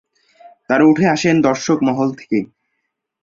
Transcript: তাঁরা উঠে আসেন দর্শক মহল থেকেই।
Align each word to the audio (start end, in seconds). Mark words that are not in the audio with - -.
তাঁরা 0.69 0.83
উঠে 0.85 1.05
আসেন 1.07 1.35
দর্শক 1.41 1.77
মহল 1.87 2.09
থেকেই। 2.15 2.45